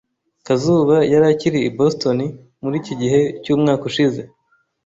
[0.45, 2.19] Kazuba yari akiri i Boston
[2.61, 4.21] muri iki gihe cyumwaka ushize.